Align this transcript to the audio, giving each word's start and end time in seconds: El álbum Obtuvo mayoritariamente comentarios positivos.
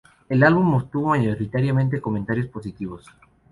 El 0.29 0.41
álbum 0.41 0.73
Obtuvo 0.73 1.09
mayoritariamente 1.09 2.01
comentarios 2.01 2.47
positivos. 2.47 3.05